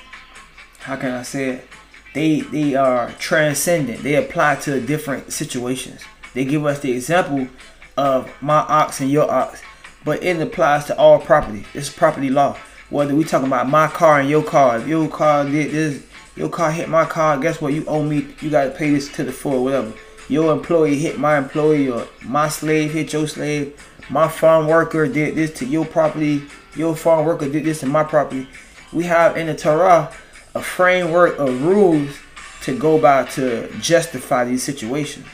how 0.79 0.95
can 0.95 1.11
I 1.11 1.21
say 1.21 1.49
it? 1.49 1.67
They 2.15 2.41
they 2.41 2.73
are 2.73 3.11
transcendent. 3.19 4.01
They 4.01 4.15
apply 4.15 4.55
to 4.61 4.81
different 4.81 5.31
situations. 5.31 6.01
They 6.33 6.43
give 6.43 6.65
us 6.65 6.79
the 6.79 6.91
example 6.91 7.47
of 7.95 8.31
my 8.41 8.57
ox 8.57 8.99
and 8.99 9.11
your 9.11 9.29
ox, 9.29 9.61
but 10.03 10.23
it 10.23 10.41
applies 10.41 10.85
to 10.85 10.97
all 10.97 11.19
property. 11.19 11.67
It's 11.75 11.89
property 11.89 12.31
law. 12.31 12.57
Whether 12.89 13.13
we 13.13 13.23
talking 13.23 13.45
about 13.45 13.69
my 13.69 13.87
car 13.87 14.19
and 14.19 14.29
your 14.29 14.41
car, 14.41 14.79
if 14.79 14.87
your 14.87 15.07
car 15.07 15.43
did 15.45 15.71
this, 15.71 16.03
your 16.35 16.49
car 16.49 16.71
hit 16.71 16.89
my 16.89 17.05
car, 17.05 17.37
guess 17.37 17.61
what? 17.61 17.73
You 17.73 17.85
owe 17.85 18.01
me. 18.01 18.25
You 18.41 18.49
got 18.49 18.63
to 18.63 18.71
pay 18.71 18.89
this 18.89 19.11
to 19.13 19.23
the 19.23 19.31
full, 19.31 19.65
whatever 19.65 19.93
your 20.29 20.53
employee 20.53 20.97
hit 20.97 21.19
my 21.19 21.37
employee 21.37 21.89
or 21.89 22.07
my 22.23 22.47
slave 22.47 22.93
hit 22.93 23.11
your 23.11 23.27
slave, 23.27 23.75
my 24.09 24.27
farm 24.27 24.67
worker 24.67 25.07
did 25.07 25.35
this 25.35 25.51
to 25.59 25.65
your 25.65 25.85
property, 25.85 26.43
your 26.75 26.95
farm 26.95 27.25
worker 27.25 27.49
did 27.49 27.63
this 27.63 27.81
to 27.81 27.85
my 27.85 28.03
property. 28.03 28.47
We 28.91 29.03
have 29.05 29.37
in 29.37 29.47
the 29.47 29.55
Torah 29.55 30.11
a 30.55 30.61
framework 30.61 31.37
of 31.37 31.63
rules 31.63 32.17
to 32.63 32.77
go 32.77 32.99
by 32.99 33.25
to 33.25 33.71
justify 33.79 34.45
these 34.45 34.63
situations. 34.63 35.27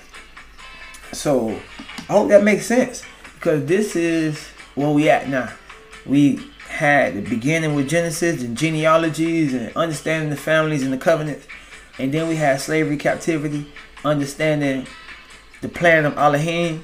So 1.11 1.59
I 2.09 2.13
hope 2.13 2.29
that 2.29 2.43
makes 2.43 2.65
sense 2.65 3.03
because 3.35 3.65
this 3.65 3.95
is 3.95 4.49
where 4.75 4.89
we 4.89 5.09
at 5.09 5.29
now. 5.29 5.53
We 6.05 6.51
had 6.67 7.15
the 7.15 7.21
beginning 7.21 7.73
with 7.75 7.89
Genesis 7.89 8.43
and 8.43 8.57
genealogies 8.57 9.53
and 9.53 9.75
understanding 9.75 10.29
the 10.29 10.35
families 10.35 10.83
and 10.83 10.91
the 10.91 10.97
covenants, 10.97 11.47
and 11.97 12.13
then 12.13 12.27
we 12.27 12.35
had 12.35 12.59
slavery, 12.59 12.97
captivity, 12.97 13.71
understanding 14.03 14.85
the 15.61 15.69
plan 15.69 16.05
of 16.05 16.17
Elohim, 16.17 16.83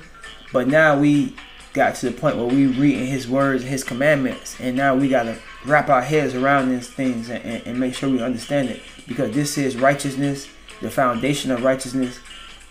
but 0.54 0.68
now 0.68 0.98
we 0.98 1.36
got 1.74 1.96
to 1.96 2.10
the 2.10 2.12
point 2.12 2.38
where 2.38 2.46
we 2.46 2.68
reading 2.68 3.08
his 3.08 3.28
words, 3.28 3.64
his 3.64 3.84
commandments, 3.84 4.60
and 4.60 4.76
now 4.76 4.96
we 4.96 5.08
gotta 5.08 5.38
wrap 5.66 5.90
our 5.90 6.02
heads 6.02 6.36
around 6.36 6.70
these 6.70 6.90
things 6.90 7.30
and, 7.30 7.44
and, 7.44 7.66
and 7.68 7.80
make 7.80 7.94
sure 7.94 8.10
we 8.10 8.22
understand 8.22 8.70
it 8.70 8.82
because 9.08 9.34
this 9.34 9.58
is 9.58 9.78
righteousness, 9.78 10.48
the 10.82 10.90
foundation 10.90 11.52
of 11.52 11.64
righteousness, 11.64 12.20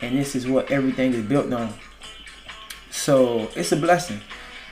and 0.00 0.16
this 0.16 0.34
is 0.34 0.46
what 0.46 0.70
everything 0.70 1.14
is 1.14 1.24
built 1.24 1.52
on. 1.52 1.72
So 2.90 3.48
it's 3.54 3.72
a 3.72 3.76
blessing, 3.76 4.20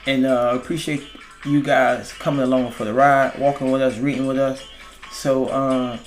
and 0.05 0.25
uh, 0.25 0.51
appreciate 0.53 1.03
you 1.45 1.61
guys 1.61 2.11
coming 2.13 2.41
along 2.41 2.71
for 2.71 2.85
the 2.85 2.93
ride, 2.93 3.39
walking 3.39 3.71
with 3.71 3.81
us, 3.81 3.97
reading 3.97 4.27
with 4.27 4.37
us. 4.37 4.61
So 5.11 5.47
uh, 5.47 5.97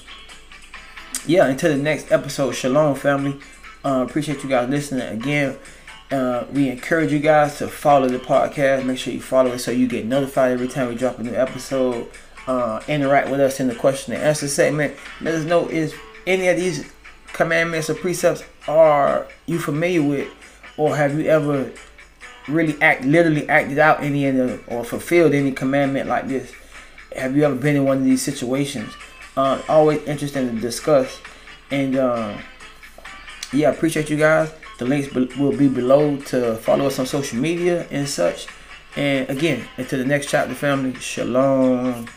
yeah, 1.27 1.47
until 1.47 1.77
the 1.77 1.83
next 1.83 2.13
episode, 2.13 2.53
shalom, 2.53 2.95
family. 2.95 3.39
Uh, 3.85 4.05
appreciate 4.09 4.43
you 4.45 4.49
guys 4.49 4.69
listening 4.69 5.09
again. 5.09 5.57
Uh, 6.13 6.47
we 6.53 6.69
encourage 6.69 7.11
you 7.11 7.19
guys 7.19 7.57
to 7.57 7.67
follow 7.67 8.07
the 8.07 8.19
podcast. 8.19 8.85
Make 8.85 8.99
sure 8.99 9.15
you 9.15 9.21
follow 9.21 9.53
it 9.53 9.61
so 9.61 9.71
you 9.71 9.89
get 9.89 10.05
notified 10.05 10.53
every 10.53 10.69
time 10.69 10.89
we 10.89 10.95
drop 10.95 11.19
a 11.19 11.23
new 11.23 11.35
episode. 11.35 12.07
Uh, 12.47 12.83
interact 12.87 13.31
with 13.31 13.41
us 13.41 13.61
in 13.61 13.69
the 13.69 13.75
question 13.75 14.13
and 14.13 14.23
answer 14.23 14.47
segment. 14.47 14.95
Let 15.21 15.35
us 15.35 15.45
know 15.45 15.69
if 15.71 15.99
any 16.27 16.49
of 16.49 16.57
these 16.57 16.85
commandments 17.33 17.89
or 17.89 17.95
precepts 17.95 18.45
are 18.69 19.27
you 19.47 19.59
familiar 19.59 20.03
with, 20.03 20.29
or 20.77 20.97
have 20.97 21.19
you 21.19 21.27
ever 21.27 21.73
really 22.47 22.81
act 22.83 23.05
literally 23.05 23.49
acted 23.49 23.79
out 23.79 24.03
any 24.03 24.27
of 24.27 24.63
or 24.69 24.85
fulfilled 24.85 25.33
any 25.33 25.53
commandment 25.53 26.09
like 26.09 26.29
this? 26.29 26.53
Have 27.17 27.37
you 27.37 27.45
ever 27.45 27.55
been 27.55 27.77
in 27.77 27.85
one 27.85 27.99
of 27.99 28.05
these 28.05 28.21
situations? 28.21 28.93
Uh, 29.37 29.63
always 29.67 30.03
interesting 30.05 30.55
to 30.55 30.61
discuss 30.61 31.21
and. 31.71 31.97
Uh, 31.97 32.37
yeah, 33.53 33.71
appreciate 33.71 34.09
you 34.09 34.17
guys. 34.17 34.51
The 34.79 34.85
links 34.85 35.15
will 35.15 35.53
be 35.57 35.69
below 35.69 36.17
to 36.17 36.57
follow 36.57 36.87
us 36.87 36.99
on 36.99 37.07
social 37.07 37.39
media 37.39 37.87
and 37.91 38.09
such. 38.09 38.47
And 38.97 39.29
again, 39.31 39.67
into 39.79 39.97
the 39.97 40.05
next 40.05 40.29
chapter, 40.29 40.55
family. 40.55 40.95
Shalom. 40.95 42.09